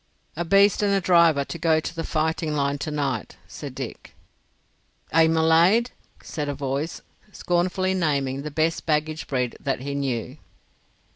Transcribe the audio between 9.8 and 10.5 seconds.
he knew.